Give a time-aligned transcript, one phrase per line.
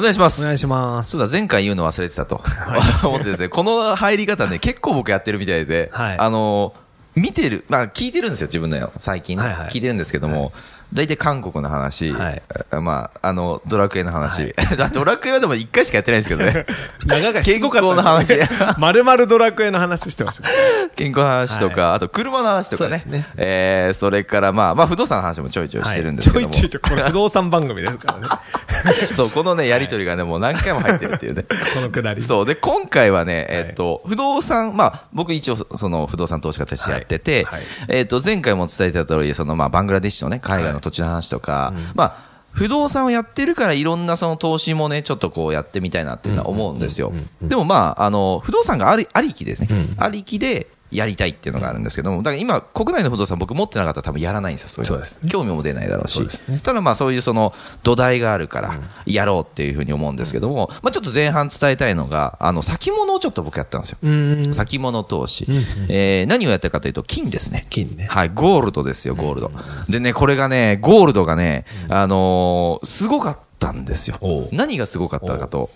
[0.00, 0.40] お願いします。
[0.40, 1.10] お願いします。
[1.10, 2.42] そうだ、前回言うの忘れてたと。
[3.04, 6.72] 思ってですね、この入り方ね、結構僕やってるみたいで、はいあの、
[7.14, 8.92] 見てる、まあ聞いてるんですよ、自分のよ。
[8.96, 10.52] 最近ね、はいはい聞いてるんですけども、
[10.92, 12.42] 大体韓国の話、はい
[12.80, 14.54] まあ、あの、ドラクエの話。
[14.92, 16.66] ドラクエはでも一回しかやってないんですけどね。
[17.06, 18.32] 長が健康の話。
[18.78, 20.48] まるまるドラクエの話してました。
[20.96, 22.98] 健康の話とか、あと車の話とかね。
[22.98, 26.52] そうですねえーそれからまあ、まあ不動産の話もちょいちょいしてるんですけども。
[26.52, 28.40] ちょいちょいと、これ不動産番組ですからね。
[29.14, 31.44] そう、このね、やりとりがね、もう何回も入ってるっていうね。
[31.74, 32.22] このくだり。
[32.22, 32.46] そう。
[32.46, 47.12] で、今回はね、えっと、不動産、まあ、僕一応、その、不動産投資家としてやってて、はいはいえっと、前回も伝えてた通り、その、まあ、バングラディッシュのね、海外の土地の話とか、まあ、不動産をやってるからいろんなその投資もね、ちょっとこうやってみたいなっていうのは思うんですよ。
[47.42, 49.68] でもまあ、あの、不動産があり、ありきですね。
[49.98, 56.26] ありきで、やりたいっていうのがあるんですけども、だから今、国内の不動産僕持ってなかったら多分やらないんですよ、そういう興味も出ないだろうし。
[56.62, 63.98] ただまあそういうその土台があるから、やろうっていうふうに思うんですけども、まあちょっと前半伝えたいのが、あの、先物をちょっと僕やったんですよ。
[64.02, 64.52] うん。
[64.54, 65.46] 先物投資。
[65.88, 67.66] えー何をやったかというと、金ですね。
[67.70, 68.06] 金ね。
[68.10, 69.50] はい、ゴールドですよ、ゴールド。
[69.88, 74.16] でね、これがね、ゴールドがね、あのーすごかったんですよ。
[74.52, 75.70] 何がすごかったかと、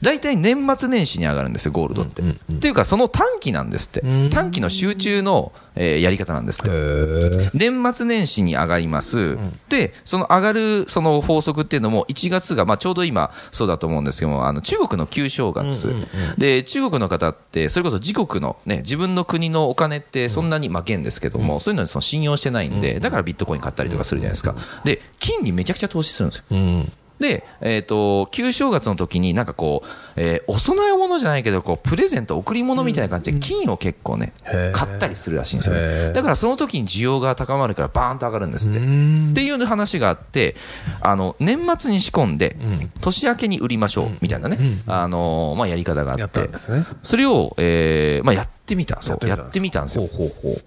[0.00, 2.22] 大体年末年始に上がるんですよ、ゴールドって。
[2.22, 2.24] っ
[2.58, 4.02] ていうか、その短期なんですって。
[4.30, 6.70] 短期の集中の、えーやり方なんですって。
[6.72, 9.36] へ年末年始に上がります、
[9.68, 15.94] でその上がるその法則っていうのも、1月が、まあ、ちょうど今、そうだと思うんですけども、あの中国の旧正月、
[16.38, 24.54] で中国の方って、それこそ自国の、ね、自分の国のお金ってそんなに、まあ、元ですけども、そういうのにその信用してないんで、だからビットコイン買ったりとかするじゃないですか、
[24.84, 26.44] で金にめちゃくちゃ投資するんですよ。
[26.50, 26.92] うん。
[27.18, 35.84] で、えっ、と、旧正月の時になんかこう、えーお供え物じゃないけど、こう、プレゼント、贈り物みたいな感じで金を結構ね、へー買ったりするらしいんですよへね。
[36.10, 38.78] ーだからその時に需要が高まるからバーンと上がるんですって。
[38.78, 40.56] っていう話があって、
[41.00, 42.56] あの、年末に仕込んで、
[43.00, 46.84] 年明けに売りましょう、みたいなね、あのーまあ、やり方があやっったんですね。
[47.02, 49.00] それを、えーまあ、やってみた。
[49.00, 50.06] そう、ややってみたんですよ。
[50.06, 50.60] ほうほうほ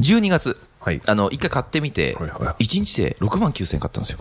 [0.00, 0.58] 12月。
[0.80, 4.18] はいあの、一回買ってみてはいはい、1日で6万9000円買ったんですよ。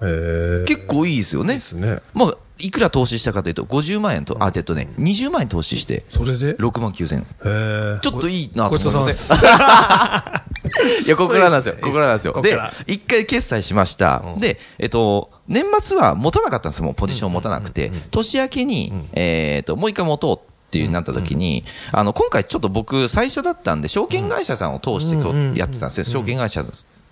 [0.00, 1.54] 結構いいですよね。
[1.54, 2.00] ですね。
[2.14, 8.00] まあ、いくら投資したかというと、50万円と、あ、えっとね、20万円投資して、それで？6万9000円。
[8.00, 11.04] ちょっといいなとごちそう思いまさませんです。
[11.06, 11.74] いや、ここからなんですよ。
[11.80, 12.40] ここからなんですよ。
[12.42, 14.22] で一回決済しました。
[14.38, 16.86] で、えっと、年末は持たなかったんですよ。
[16.86, 17.92] もうポジション持たなくて。
[18.10, 20.38] 年明けに、えっと、もう一回持とう。
[20.66, 26.04] っていうなった時に、あの、今回ちょっと僕最初だったんで、証券会社さんを通してやってたんですよ。
[26.04, 26.64] 証券会社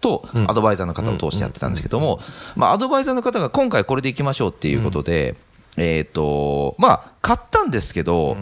[0.05, 2.21] とアドバイザーの方を通してやってたんですけども、
[2.57, 5.35] まあ、アドバイザーの方が今回これでいきましょうっていうことで、
[5.79, 8.37] えっと、まあ、買ったんですけど、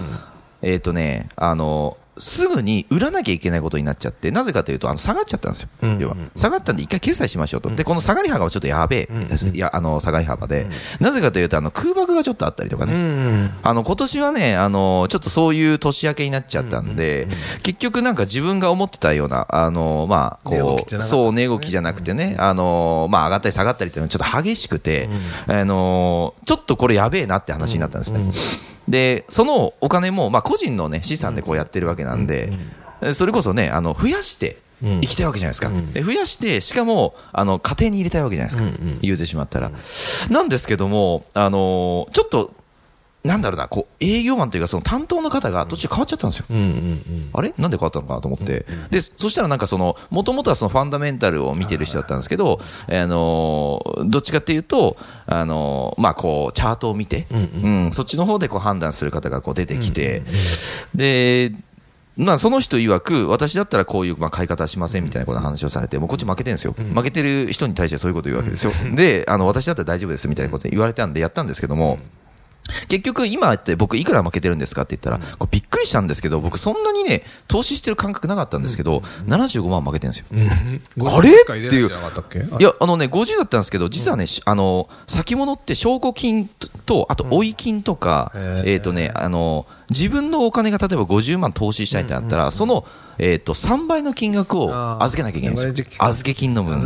[0.61, 5.69] えっとね、あの、すぐに売らなきゃいけないことになっちゃって、なぜかというと、あの下がっちゃったんですよ、
[5.99, 6.17] 要は。
[6.37, 9.09] 下がったんで、一回決済しましょうと、でこの下がり幅はちょっとやべえ。
[9.55, 10.69] いやあの下がり幅で、
[11.01, 13.51] なぜかというと、あの空爆がちょっとあったりとかね、うん。
[13.63, 17.29] あの今年はね、あのちょっとそういう年明けになっちゃったんで、
[17.63, 25.09] 結局なんか自分が思ってたような、あのまあ、こう、そう、値動きじゃなくてね、あのまあ、上がったり下がったりっていうのがちょっと激しくて、
[25.47, 28.73] あのちょっとこれやべえなって話になったんですね。
[28.89, 32.53] で、そのお金も、まあ、個人のね、資産でこうやってるわけなんで、
[33.13, 35.71] それこそね、あの、増やして、行きたいわけじゃないですか。
[35.93, 38.97] で増やして、しかも、あの、家庭に入れたいわけじゃないですか。
[39.01, 39.71] 言うてしまったら。
[40.31, 42.53] なんですけども、あのちょっと、
[43.23, 46.47] なんだろうな、こう、営業マンというか、その担当の方が途中変わっちゃったんですよ。
[46.51, 47.31] うんうんうん。
[47.33, 47.55] あれ？
[47.57, 48.67] なんで変わったのかなと思って。
[48.91, 52.59] で、そしたらなんかその、もともとはそのファンダメンタルを見てる人だったんですけど、
[52.89, 54.97] あのー、どっちかっていうと、
[55.27, 57.29] あのー、まあこう、チャートを見て、
[57.63, 60.25] うん、そっちの方でこう判断する方がこう出てきて、
[60.93, 61.53] で、
[62.17, 71.99] まあ、その人曰く、私だったらこういうまあ買い方はしませんみたいなことの話をされて、もうこっち負けてるんですよ、負けてる人に対してそういうこと言うわけですよ、であの私だったら大丈夫ですみたいなこと言われたんで、やったんですけども、
[72.89, 80.27] 結局、今って僕、いくら負けてるんですかって言ったら、これびっくりしたんですけど、僕、そんなにね、投資してる感覚なかったんですけど、75万負けてるんですよ。
[81.11, 81.31] あれ？
[81.31, 81.89] っていう。
[82.61, 88.63] いや、あのね、50だったんですけど、実はね、しあの、先物って証拠金とと、あと、追い金とか、うん。
[88.67, 92.85] えっ、とね、あの、自分のお金が例えば50万投資したいってなったら、その、
[93.19, 95.87] えっ、と、3倍の金額を預けなきゃいけないんですよ。
[95.99, 96.81] 預け金の分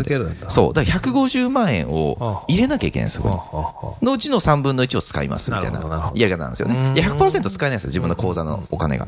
[0.49, 0.75] そう。
[0.75, 6.95] だから150万円を入れなきゃいけないんですよ、のうちの3分の1を使いますみたいなやり方なんですよね。
[6.97, 9.07] いや、100%使えないんですよ、自分の口座のお金が。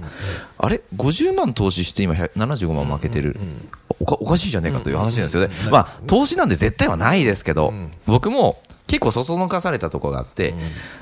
[0.59, 3.39] あれ ?50 万投資して今100 75万負けてる。
[4.01, 5.51] おかおかしいじゃねえかという話なんですよね。
[5.71, 7.73] まあ、投資なんで絶対はないですけど、
[8.07, 8.59] 僕も
[8.89, 10.55] 結構そそのかされたところがあって、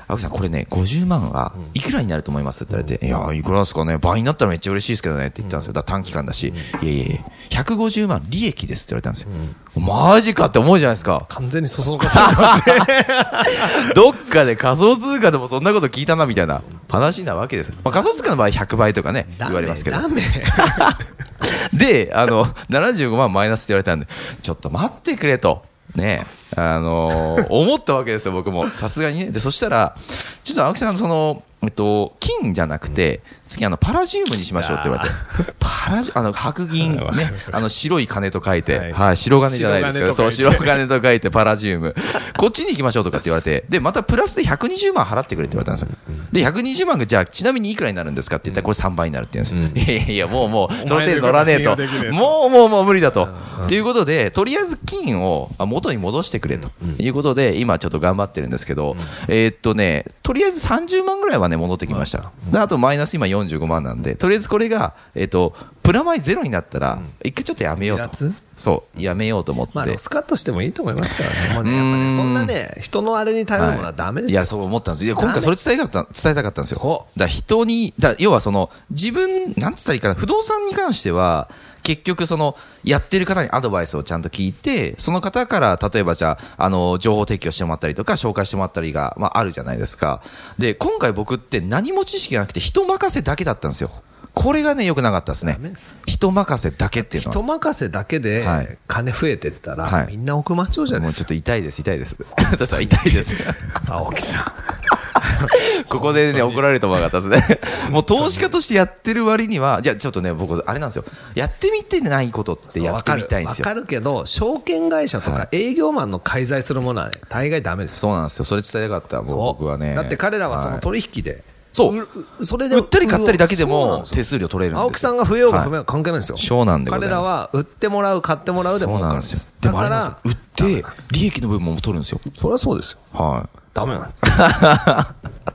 [0.07, 2.65] 青木さん、これね、50万はいくらになると思います？
[2.65, 5.73] って言われて、いや、いくらですかね、倍になったらめっちゃ嬉しいですけどねって言ったんですよ。
[5.73, 7.21] だ短期間だし、いやいやいや、
[7.63, 9.81] 150万利益ですって言われたんですよ。
[9.81, 11.25] マジかって思うじゃないですか。
[11.29, 13.07] 完全にそそのかされてますね。
[13.95, 16.61] どっかで仮想通貨でもそんなこと聞いたなみたいな
[16.91, 17.71] 話なわけです。
[17.83, 19.97] まあ、仮想通貨の場合100倍とかね、言われますけど。
[20.01, 20.21] ダメ。
[21.73, 24.07] で、あの、75万マイナスって言われたんで、
[24.41, 25.63] ちょっと待ってくれと。
[25.97, 28.69] ねあのー 思ったわけですよ、僕も。
[28.69, 29.25] さすがにね。
[29.31, 29.95] で、そしたら、
[30.43, 35.53] 実は青木さん、その、えっと、金じゃなくて、次あの、パラジウムにしましょうって言われて。
[35.59, 40.13] パラジあの、白銀 ね、あの、白い金と書いて、はいはい、白金じゃないですか。
[40.13, 41.95] そう、白金と書いてパラジウム。
[42.37, 46.13] こっちに行きましょうとかって言われて、で、またプラスで120万払ってくれって言われたんですよ。
[46.31, 49.93] で、120万がじゃあ、ちなみにいくらになるんですかって言ったら、これ3倍になるって言うんですよ。
[49.93, 51.75] いやいやいや、もうもう、その程度乗らねえと
[52.11, 53.27] もうもうもう無理だと。
[53.67, 56.69] ということで、とりあえず金をあ元に戻してくれと
[56.99, 58.95] いうことで、今ちょっと頑張ってるんですけど、
[59.27, 62.31] えーっとね、とりあえず30万ぐらいはね、戻ってきました。
[62.51, 65.53] であとマイナス今45万なんで、とりあえずこれが、えーっと、
[65.83, 68.09] プラマイゼロになったら、一回ちょっとやめようと。
[68.57, 69.71] そう、やめようと思って。
[69.75, 71.55] まあ、ロスカットしてもいいと思いますからね。
[71.55, 74.33] もうね、やっぱね、そんなね、人のあれに頼るものはダメですよ。
[74.33, 75.05] いや、そう思ったんです。
[75.05, 76.79] いや、今回それ伝えたかった、伝えたかったんですよ。
[76.79, 81.49] そだから人に、だ要はその、自分、なんつったらいいかな、不動産に関しては、
[81.87, 90.21] 結局その、やってる方にアドバイスをちゃんと聞いて、その方から、例えばじゃあ、あの、情報提供してもらったりとか、紹介してもらったりが、まあ、あるじゃないですか。
[90.57, 93.89] で、今回僕って何も知識がなくて、人任せだけだったんですよ。
[94.33, 95.57] これがね、良くなかったですね。
[96.05, 97.31] 人任せだけっていうのは。
[97.31, 102.17] 人任せだけはいで金増えてったら、はいみんな億万長者もうですちょっと痛いです、痛いです。
[102.59, 103.33] 痛いです。
[103.87, 104.96] 青木さん。
[105.89, 107.59] ここでね、怒られると思わなかったですね。
[107.91, 111.05] もう投資家としてやってる割には、じゃあちょっとね、僕、あれなんですよ。
[111.35, 113.63] やってみてないことってやってみたいんですよ。
[113.67, 117.99] わかるけど、証券会社とはか営業マンの介在するものはね、大概ダメです。
[117.99, 118.45] そうなんですよ。
[118.45, 119.95] それ伝えたかった、もうそう僕はね。
[119.95, 121.43] だって彼らはそのい取引で、
[121.77, 122.07] そう
[122.39, 126.37] うそれで売ったり買ったりだけでも手数料取れるんですよ青木さんが増えようがはい増えようが関係ないんですよ。
[126.37, 129.53] そうなんで彼らは売ってもらう、買ってもらうで儲かるんです。
[129.61, 132.19] でだから売って、利益の部分も取るんですよ。
[132.35, 132.99] それはそうですよ。
[133.13, 133.47] は
[133.77, 134.21] ダメなんです。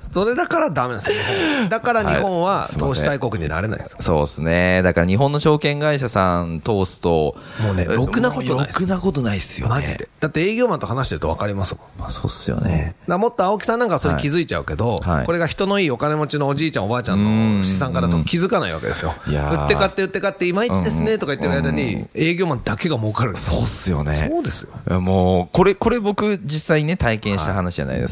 [0.12, 1.69] それだからダメなんです。
[1.69, 3.96] だから日本は投資大国になれないんです。
[3.98, 4.82] そうですね。
[4.82, 9.74] だから日本の証券会社さん通すと、もうねえろくなことないですろくなことないっすよね。
[9.74, 10.08] マジで。。
[10.20, 12.00] だって営業マンと話してると分かりますもん。
[12.00, 12.94] まあそうっすよね。
[13.08, 19.14] だもっと青木さんなんかはそれ気づいちゃうけど、はいこれが人のいいお金持ちのおじいちゃん、おばあちゃんの資産からだと気づかないわけですよ。
[19.26, 19.30] 売
[19.64, 24.28] って買って売って買って、いまいちですねとか言ってる間に、営業マンだけが儲かるそうっすよね。
[24.30, 25.00] そうですよ。
[25.00, 28.11] もう、これ、これ僕実際にね、体験した話じゃないです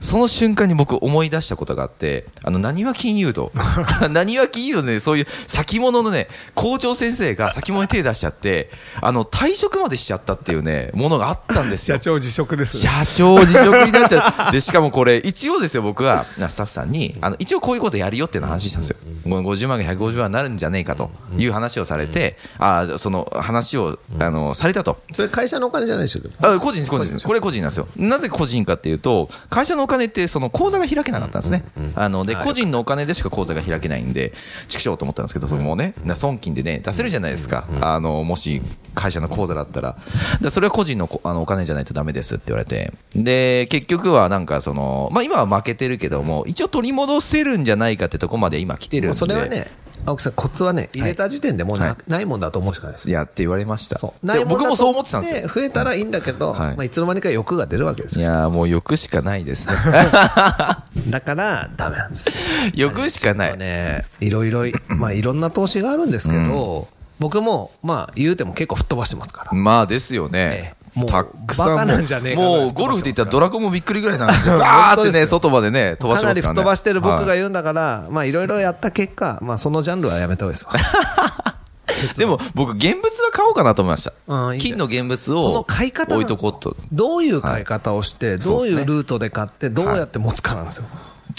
[0.00, 3.52] その瞬間に僕思い出したことがあって、あの、何は金融道。
[4.10, 8.70] 何は金融道でね、そういう先物のね、校長先生が先物に手出しちゃって、
[9.00, 11.98] あの、退職までしちゃったっていうね、ものがあったんですよ。
[12.00, 14.52] 長辞職です社長辞職になっちゃう。
[14.52, 18.96] で、しかもこれ、一応ですよ、僕は、スタッフさんに、あの、一応こういうことやるよっていうの話したんですよ。
[19.26, 24.98] 50万が150万になるんじゃねえかという話をされて、あその話を、あの、されたと。
[25.12, 27.26] それ会社のお金じゃないでしょ、あ個人です、個人です。
[27.26, 27.88] これ個人なんですよ。
[27.96, 31.64] なぜ個人かっていうと、会社のお金って、その口座が開けなかったんですね。
[31.94, 34.32] あの、で、個人のお金でしか口座が開けないんで、
[34.68, 37.66] 畜生と思ったんですけど、それもね、な損金でね、出せるじゃないですか。
[37.80, 38.60] あの、もし、
[38.94, 39.96] 会社の口座だったら。
[40.40, 42.92] で、それは個人のこあのお金じゃないとダメですって言われて。
[43.14, 49.18] で、結局はなんかその、まあ今は負けてるけども、一応取り戻せるんじゃないかってとこまで今来てるんで。
[49.18, 49.70] それはね、
[50.06, 53.10] 青木さん、コツはね、入れた時点でもうな,、はいないもんだと思うしかないです。
[53.10, 53.98] いやって言われました。
[53.98, 55.48] そうで僕もそう思ってたんですよ。
[55.48, 58.22] 増えたらいいんだけど、まあ、いつの間にか欲が出るわけですよ。
[58.22, 59.74] いやーもう欲しかないですね。
[61.10, 62.30] だから、ダメなんです。
[62.74, 63.58] 欲しかない。
[63.58, 66.88] ね、いろいろ、 まあ、いろんな投資があるんですけど、
[67.18, 69.52] 僕も、まあ、言うても結構吹っ飛ばしてますから。
[69.52, 70.74] まあですよね。
[70.94, 71.88] もうたくさん
[72.34, 76.56] もうゴルフって言ったらドラコンもびっくりぐらいなんで、 わーってね、外までね、飛ばしかなり吹っますからね。
[76.56, 80.72] 飛ばしてる僕がはい言うんだから、まあ、いろいろやった結果、まあ、そのジャンルはやめた方がいいですわ。
[82.16, 84.58] でも僕、現物は買おうかなと思いましたうんい。
[84.58, 86.76] い金の現物そのを買い方な置いとこうと。
[86.92, 90.84] どういう買い方をして、どういうルートで買って、どうやって持つかなんですよ。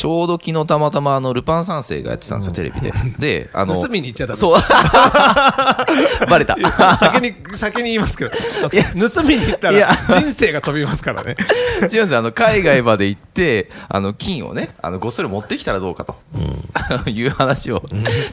[0.01, 2.91] ちょうど昨日たまたまあのルパン三世がやってたんですよ、テレビで。
[3.19, 4.59] で、あの、盗みに行っちゃダメそう。
[6.27, 6.57] バレた。
[6.97, 11.35] 先に、先に言いますけど、盗みに行ったら人生が飛びますからね。
[11.81, 12.17] 違うんですよ。
[12.17, 16.15] あの、海外まで行って、あの、金をね、あの、ごっそり持ってきたらどうかと、
[17.07, 17.83] いう話を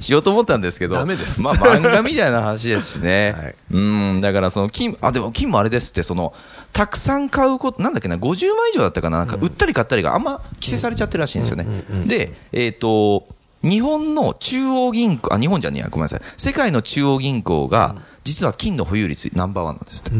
[0.00, 1.42] しようと思ったんですけど、ダメです。
[1.42, 3.36] まあ、漫画みたいな話ですしね。
[3.38, 3.54] はい。
[3.72, 6.32] うん、だからその金、あ、でも金もあれですって、その、
[6.72, 11.66] たくさん買うこと、なんだっけな、50万以上だったかな、なんか、売ったり買ったりがあんま規制されちゃってるらしいんですよね。
[12.06, 13.26] で、えっ、と、
[13.62, 16.20] 日本の中央銀行、あ、日本じゃねえや、ごめんなさい。
[16.36, 20.12] 世界の中央銀行が、実は金の保有率ナンバーワンなんですって。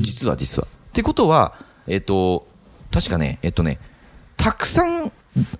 [0.00, 0.66] 実は実は。
[0.66, 1.54] ってことは、
[1.86, 2.46] えっ、と、
[2.90, 3.78] 確かね、えっ、とね、
[4.36, 5.12] たくさん、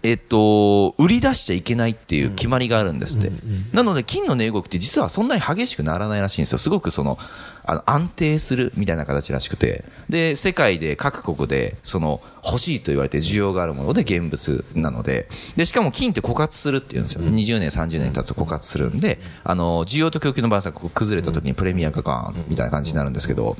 [0.02, 3.30] えっ、と、売り出しちゃいけないっていう決まりがあるんですって。
[3.72, 6.58] なので、金の値動きって実はそんなに激しくならないらしいんですよ。
[6.58, 7.18] すごくその、
[7.64, 9.84] あの安定するみたいな形らしくて。
[10.08, 17.22] で、世界で各国で、その、欲しいと言われて需要があるもので現物なので、で、しかも金って枯渇するっていうんですよ。
[17.22, 23.56] 20年、30年経つと枯渇するんで、あの、需要と供給のバランスが崩れた時にプレミアがガーンみたいな感じになるんですけど、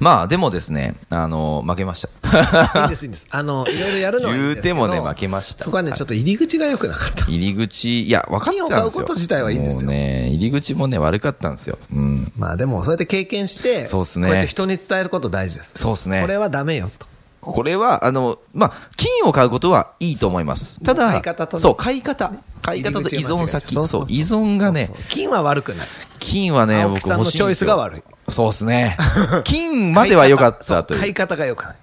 [0.00, 2.82] まあ、でもですね、あの、負けました。
[2.82, 3.26] いいです、いいんです。
[3.30, 7.24] あの、いろいろやるのはいいんですけど言うてもね負けましたそこはね、ちょっと入り口が良くなかった。
[7.26, 8.68] 入り口、いや、分かってたんですよ。
[8.68, 11.78] 金を買うこと自体はいいんですよもうね、入り口もね、悪かったんですよ。
[11.92, 12.32] うん。
[12.36, 15.72] まあでも、そうやって経験して、そうっすねこうやって人に伝えること大事です。
[15.76, 17.06] そうっすねこれはダメよと。
[17.40, 20.80] これは、あの、まあ、金を買うことはいいと思います。
[20.80, 22.32] ただ、買い方とねそう、買い方。
[22.62, 23.74] 買い方と依存先。
[23.74, 25.86] そう、依存がね金は悪くない。
[26.20, 28.02] 金はね、僕さんのチョイ欲しいんですよスが悪い。
[28.32, 28.96] そうですね。
[29.44, 31.00] 金までは良かったという。
[31.00, 31.76] 買い方が良くない。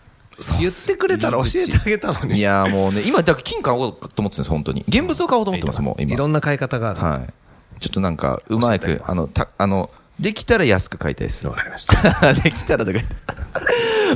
[0.60, 2.40] 言ってくれたら教えてあげたのに。
[2.40, 4.86] いや、もうね、今、だから金買おうと思ってるんです、本当に。
[4.88, 6.14] 現物を買おうと思ってます、もう、今。
[6.14, 7.02] いろんな買い方がある。
[7.02, 7.80] はい。
[7.80, 9.90] ちょっとなんか、うまく、あの、た、あの、
[10.20, 11.48] できたら安く買いたいです。
[11.48, 12.34] わかりました。
[12.34, 13.16] できたらとか言って。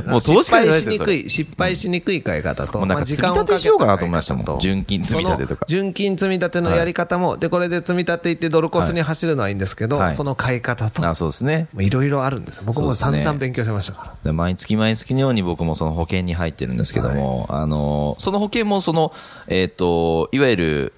[0.06, 11.68] もう投資失家しにくい、失敗しにくい買い方と、もうなんかまあ積み立てしようかなと思いましたもん純金積み立てとか純金積み立てのやり方も、で、これで積み立ていってドルコスに走るのはいいんですけど、はいその買い方と、あ、そうですね。
[11.78, 12.62] いろいろあるんですよ。
[12.66, 14.14] 僕も散々勉強しましたから。
[14.24, 19.12] で毎月毎月のように僕もその保険に入ってるんですけども、あの、その保険もその、
[19.48, 20.92] えっ、と、いわゆる、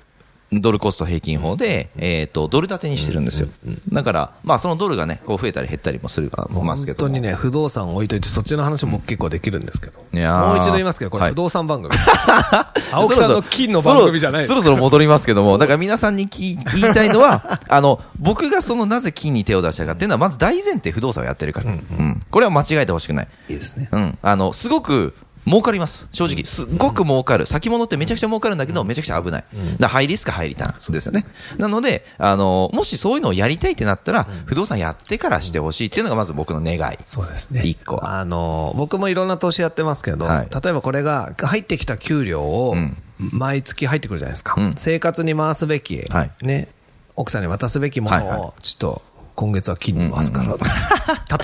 [0.61, 3.49] ドルコスト平均法で、えっ、と、ドル建てにしてるんですよ。
[3.93, 7.09] だから、まあそのドルがね、こう増えたり減ったりもするかもますけども。
[7.09, 10.01] 本当にね、不動産置いといて、そっちの話も結構できるんですけど。
[10.13, 11.95] いやーもう一度言いますけど、これはい不動産番組。
[12.93, 21.71] 青木さんの金の番組じゃないですそろそろ戻りますけども、だから皆さんに聞い言いたいのは、 あの、僕がそのなぜ金に手を出したかっていうのは、まず大前提不動産をやってるから。
[21.71, 22.21] うん。
[22.31, 23.29] これは間違えてほしくない。
[23.49, 23.89] いいですね。
[23.93, 24.19] うん。
[24.23, 25.15] あの、すごく、
[25.47, 26.09] 儲かります。
[26.11, 26.45] 正直。
[26.45, 27.47] すっごく儲かる。
[27.47, 29.45] 先物ってめちゃくちゃ儲かるんだけど、めちゃくちゃ危ない。
[29.79, 31.25] だハイリスク、ハイリターンですよね。
[31.57, 36.99] なので、あの、もしそういうのをやりたいってなったら、不動産やってからしてほしいっていうのがまず僕の願い。
[37.05, 37.63] そうですね。
[37.65, 44.55] 一個はあの、僕もいろんな投資やってますけど、はい例えばこれが入ってきた給料をん毎月入ってくるじゃないですか。
[44.57, 46.69] うん生活に回すべき、はいね、
[47.15, 49.03] 奥さんに渡すべきものを、ちょっと、
[49.37, 50.47] 今月は金に回すから。
[50.49, 50.55] 例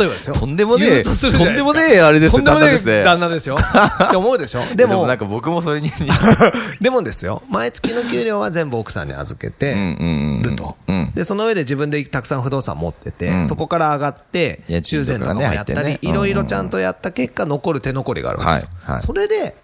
[0.06, 0.34] えばですよ。
[0.34, 1.02] とんでもねえ。
[1.02, 3.56] ととんでもねえあれですねとんでもねえ旦那ですよ。
[3.58, 4.60] って思うでしょ？
[4.74, 5.90] でも、なんか僕もそれに、
[6.80, 10.76] でもですよ、毎月の給料は全部奥さんに預けてうんうんうんると。
[10.88, 11.12] うん。
[11.14, 13.46] で、その上で自分でたくさん不動産持ってて、うん。
[13.46, 18.68] そこから上がって修繕とかもやったり、いろいろちゃんとやった結果、残る手残りがあるわけですよ。
[18.84, 19.02] はいはい。
[19.02, 19.54] それで、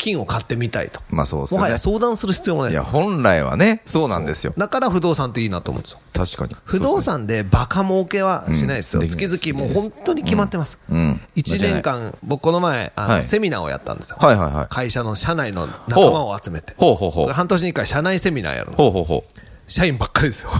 [0.00, 1.00] 金を買ってみたいと。
[1.10, 1.78] まあそうですよねもはや。
[1.78, 3.00] 相談する必要もないいや、ですよ。
[3.02, 4.54] 本来はね、そうなんですよ。
[4.56, 6.00] だから不動産っていいなと思うんですよ。
[6.12, 6.56] 確かに。
[6.64, 9.00] 不動産でバカ儲けはしないですよ。
[9.00, 10.78] うんできない月々もう本当に決まってます。
[10.90, 11.20] うん。
[11.36, 14.16] 1年間、僕この前、あのはいセミナーをやったんですよ。
[14.18, 16.74] はいはいはい会社の社内の仲間を集めて。
[16.76, 19.24] ほうほうほうこれ半年に1回社内セミナーやるんですよほうほうほ
[19.66, 20.50] 社員ばっかりですよ。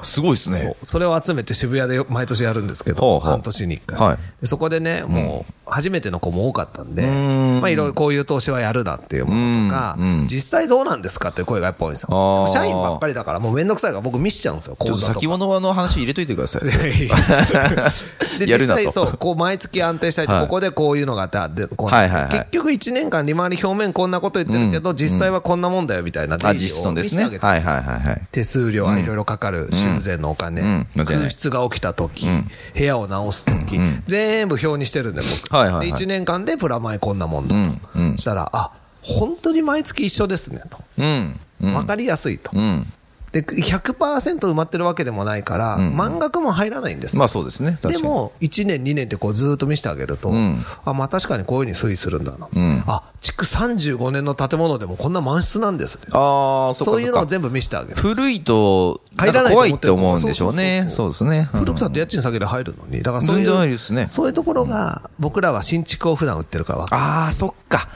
[0.00, 0.04] う。
[0.04, 0.86] すごいですそねう。
[0.86, 3.30] それを集めて渋谷で毎年やるんですけど、ほうほう。
[3.30, 4.18] 半年に1回、はい。
[4.40, 7.60] でそこでね、もう初めての子も多かったんで、ん。
[7.60, 9.96] まあいろいろこういう投資はやるなっていうものとか
[10.30, 12.46] 実際どうなんですかっていう声がやっぱ多いんですあよ。
[12.46, 12.50] ー。
[12.50, 16.62] 社員ばっかりだからもうめんどくさいから僕見しちゃうんですよ、ちょっと先物の話入れといてください。
[18.38, 20.42] で実際そう、こう毎月安定したいと、はい。
[20.42, 22.30] ここでこういうのがあってこうはいはいはい。
[22.30, 27.38] 結局1年間利回り表面こんなこと言ってるけど、実際はこんなもんだよみたいなあ、デーを見せてあげ。
[27.38, 28.22] てねはいはいはい。
[28.32, 32.50] 手数料はいろいろかかる修繕のお金、空室が起きた時、ん。
[32.74, 34.02] 部屋を直す時、ん。
[34.06, 35.88] 全部表にしてるんで僕、はいはいはい。
[35.88, 41.40] で1年間でプラマイこんなもんだと、したらあ本当に毎月一緒ですねと、うん。
[41.62, 41.74] うん。
[41.74, 42.86] 分かりやすいと、うん。
[43.32, 47.78] で、100%埋まってるわけでもないから、うん満額も入らないんですよまあそうですね。
[47.82, 52.48] でも、1年、2年ってこうずーっと見せてあげると、うんあ、まあ確かにこういうふうに推移するんだな。
[52.54, 56.02] うんあ、築35年の建物でもこんな満室なんですね。
[56.12, 58.00] ああ、そそういうのを全部見せてあげる。
[58.00, 60.86] 古いと、入らないと怖いって思うんでしょうね。
[60.88, 61.48] そそうですね。
[61.52, 67.88] うん古くたって家賃下げで入るのに、だからそういう、ういうところが、僕らは新築を普段売ってるから分かるああ、そっか。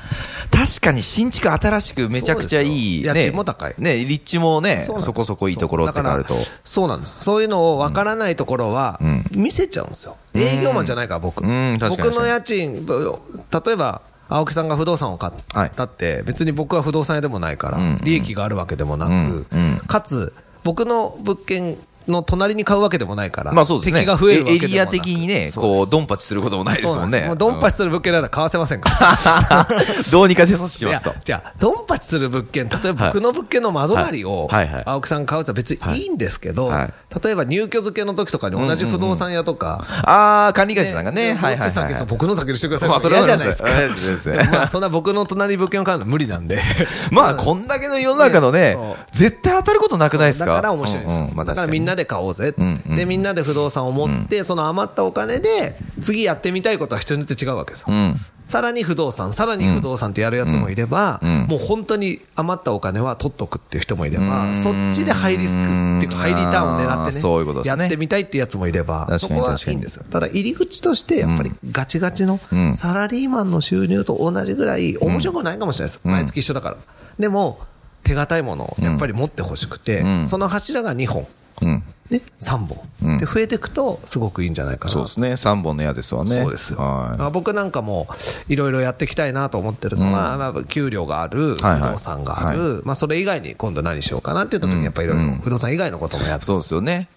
[0.51, 3.03] 確かに新築新しくめちゃくちゃいい。
[3.03, 6.89] ね家賃も高いね、立地もね、そうなんですそこそこいいところってなるとそう。
[6.89, 7.25] なんです。
[7.25, 10.17] そういうのを分からないところはん、見せちゃうんですよ。
[10.35, 11.45] 営業マンじゃないから、僕。
[11.45, 20.33] うん僕の家賃、例えば、青木さんが不動産を買ったって、別に僕は不動産屋でもないからん、利益があるわけでもなうんうんく、かつ、
[20.65, 21.77] 僕の物件
[22.09, 24.01] の隣に買うわけでもないから、まあそうですね。
[24.01, 27.27] 敵が増えるわけでもエリア的にね、こう、ドンパチすることもないですもんね。
[27.27, 29.67] もうドンパチする物件なら買わせませんから。
[29.69, 31.15] う んどうにかせ阻止しますと。
[31.25, 34.49] じゃあ、ドンパチする物件、例えば僕の物件の窓なりを
[34.85, 36.07] 青木さんが買うとは別にい。
[36.07, 36.93] いんですけど、はい。
[37.23, 42.07] 例えば入居付けの時とかに同じ不動産屋とか、ああ、管理会社さんがね、ねはいはいはい。
[42.09, 42.89] 僕の先にしてください。
[42.89, 43.63] まあそれは嫌じゃないです。
[43.63, 44.51] か。
[44.51, 46.61] まあそんな僕の隣に物件を買うの無理なんで。
[47.11, 48.77] まあ、こんだけの世の中のね
[49.13, 50.47] 絶対当たることなくないですか？
[50.47, 51.45] だから面白いですよ。
[51.45, 57.87] だからみんなで買おうぜっつって、で、みんなで不動産を持って、その余ったお金で、次やってみたいことは人によって違うわけですよ。
[57.91, 58.17] うん。
[58.45, 64.55] さらに不動産、さらに不動産ってやるやつもいれば、もう本当に余ったお金は取っとくっていう人もいれうば、ん。
[64.57, 70.05] そっちでハイリスクっていうか、ハイリターンを狙ってね、やってみたいっていうやつもいれば、そこはいいんですよ。
[70.11, 72.75] ただ入り口として、やっぱりガチガチのうん。
[72.75, 76.01] サラリーマンの収入と同じぐらい面白くないかもしれないです。
[76.05, 76.13] うん。
[76.13, 76.77] 毎月一緒だから。
[77.19, 77.61] でも、
[78.03, 80.29] 手堅いものをやっぱり持ってほしくて、うん。
[80.29, 81.27] その柱が2本。
[81.61, 81.83] うん。
[82.11, 83.19] ね、3本、うん。
[83.19, 84.91] で増えていくとすごくいいんじゃないかな。
[84.91, 85.33] そうですね。
[85.33, 86.31] 3本の矢ですわね。
[86.31, 88.07] そうですよ、はあ僕なんかも
[88.49, 91.93] いろいろやっていきたいなと思ってるのは、まあ、給料がある、不はいはい。
[91.93, 95.39] 動産がある、まあ、それ以外に今度何しようかなって言った時に、やっぱりいろいろうん。
[95.41, 96.47] 不動産以外のこともやって、い。
[96.47, 97.09] そうですよね。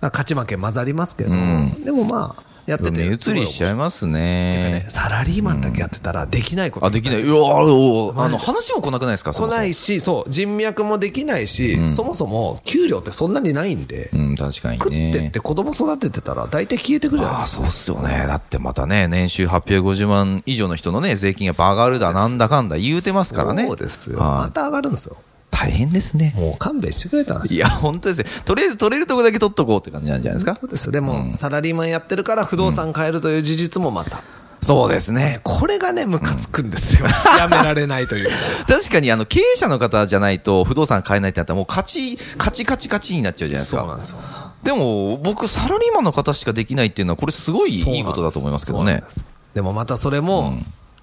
[0.00, 1.84] まあ勝ち負け混ざりますけど、ん。
[1.84, 4.86] でもまあ、やってて、目移りしちゃいますねね。
[4.88, 7.22] サラリーマンだけやってたらできないことあ、できない。
[7.22, 15.30] いや、あの、話も来なくないですか来ないし、そう、人脈もできないし、んそもそも給料ってそんなにないんで、うん、確かに食ってねっ。
[15.30, 17.62] て子供育ててたら大体消えてくじゃないああ、ですか。
[17.62, 18.26] そうっすよね。
[18.26, 23.66] だってまたね、年収850万以上の人のね、税金やっぱ上がるだなんだかんだ言うてますからね。
[23.66, 24.18] そうですよ。
[24.18, 25.16] はいまた上がるんですよ。
[25.56, 26.34] 大変ですね。
[26.36, 28.26] もう勘弁してくれたんですよいや、本当ですね。
[28.44, 30.56] とりあえず取れるとこだけ取っとこうって感じなんじゃないですか？
[30.56, 30.90] そうです。
[30.90, 34.22] でも、サラリーマンやってるから不動産買えるという事実もまた。
[34.60, 35.40] そうですね。
[35.44, 37.06] これがね、ムカつくんですよ。
[37.38, 38.32] やめられないというか。
[38.66, 43.80] 確かにあの経営者の方じゃないと不動産買えないってなったらもう勝ち、勝ち勝ち勝ちになっちゃうじゃないですか。
[43.82, 44.18] そうなんですよ。
[44.62, 49.10] でも僕サラリーマンの方しかできないっていうのはこれすごいいいことだと思いますけどねで。
[49.10, 49.24] す。
[49.54, 50.58] でもまたそれも、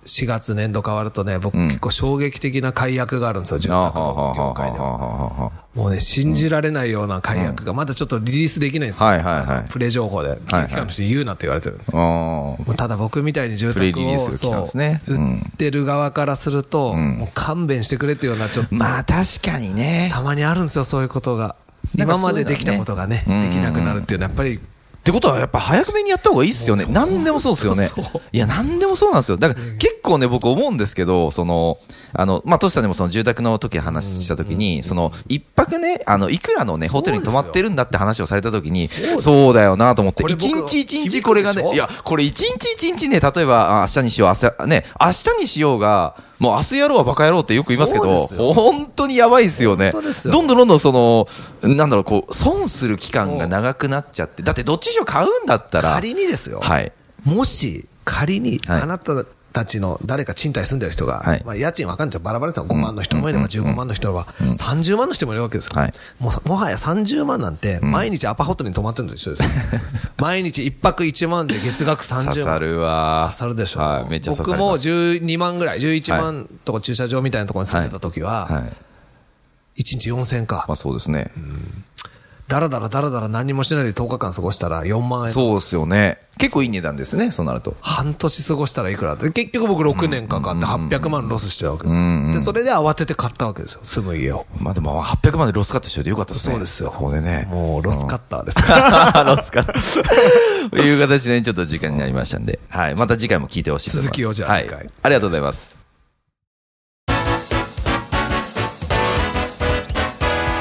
[0.05, 1.67] 4月年度変わるとね、僕うん。
[1.67, 9.09] 結構衝撃的な解約があるんですよ、住宅の業界でもうね、信じられないような解約が、まだちょっとリリースできないんですよ。
[9.69, 11.79] プレ情報で、はい機関の人に言うなって言われてる。
[12.75, 14.63] ただ僕みたいに住宅をそう
[15.07, 17.17] うん売ってる側からすると、ん。
[17.19, 20.09] もう勘弁してくれっていうような、ちょっと、まあ確かにね。
[20.11, 21.55] たまにあるんですよ、そういうことが。
[21.95, 23.41] 今までできたことがね、うん。
[23.41, 24.59] できなくなるっていうのは、やっぱり、
[25.01, 26.85] ってことはやっぱ早くめにやった方がいいっすよね。
[26.87, 27.89] 何でもそうですよね。
[28.31, 29.37] いや、何でもそうなんですよ。
[29.37, 31.79] だから結構ね、僕思うんですけど、その、
[32.13, 49.91] あの、まあ、トシさんにもその住宅の時話した時に、その、一泊ね、あの、いくらのね、ホテルに泊まってるんだって話をされた時に、そうだよなと思って、一日一日これがねいや、これ一日一日ね、例えば、あ明日にしよう、明日、ね、明日にしようが、もう明日やろうはバカ野郎ってよく言いますけど、本当にやばいですよね。
[49.91, 51.27] どんどんどんどんその、
[51.61, 56.91] なんだろう、こう、損する期間が長くなっちゃって、だってどっちにしろ買うんだったら、仮にですよ、はい。
[57.23, 58.81] もし仮にはい。
[58.81, 59.13] あなた
[59.53, 61.43] たちの誰か賃貸住んでる人が、はい。
[61.45, 62.23] まあ、家賃わかんないですよ。
[62.23, 63.17] バラバラですよ、5万の人。
[63.17, 65.93] もいれば15万の人は、30万の人もいるわけですよ、はい。
[66.19, 69.49] もうもはや30万なんて、毎日アパホテルに泊まってるのと一緒ですよ、
[70.17, 72.25] 毎日1泊1万で月額30万。
[72.27, 73.21] 刺さるわ。
[73.25, 74.89] 刺さるでしょ、はい、めっちゃ僕もります。
[74.89, 78.63] 12万ぐらい、11万とか駐車場みたいなところに住んでた時は、はい。
[79.81, 80.65] 1日4000円か。
[80.67, 81.31] ま、あそうですね。
[82.51, 86.17] だらだらだらだら何もしないで10日間過ごしたら4万円、そうですよね。
[86.37, 87.77] 結構いい値段ですね、そうなると。
[87.79, 94.45] 半年過ごしたらいくらで結局僕6年かかって800万ロスしてるわけですよ、うんうんでそれで慌てて買ったわけですよ、住む家を。
[94.59, 96.55] まあでも800万でロスカットしといてよかったですね。
[96.55, 97.47] そうですよそこでね。
[97.49, 99.23] もうロスカッターですから。
[99.33, 100.71] ロスカット。
[100.71, 102.95] と いう形でねちょっと時間になりましたんで、はい。
[102.95, 104.13] また次回も聞いてほしいと思います。
[104.13, 104.89] 続きをじゃあ次回はい。
[105.03, 105.80] ありがとうございます。